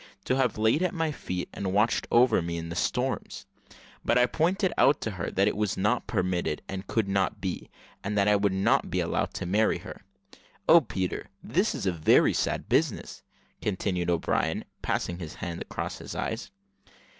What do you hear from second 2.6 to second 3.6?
the storms;